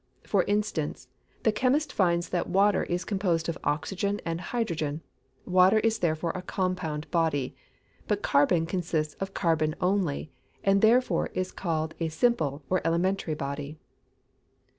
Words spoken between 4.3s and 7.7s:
hydrogen. Water is therefore a compound body.